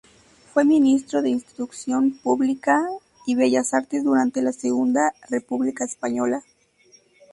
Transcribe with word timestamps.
Fue 0.51 0.65
ministro 0.65 1.21
de 1.21 1.29
Instrucción 1.29 2.17
Pública 2.23 2.81
y 3.27 3.35
Bellas 3.35 3.75
Artes 3.75 4.03
durante 4.03 4.41
la 4.41 4.51
Segunda 4.51 5.13
República 5.29 5.85
Española. 5.85 6.41